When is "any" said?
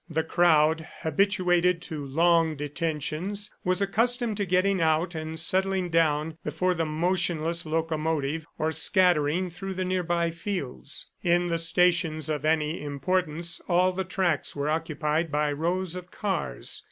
12.45-12.81